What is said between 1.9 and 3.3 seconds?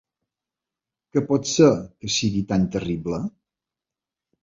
que sigui tan terrible?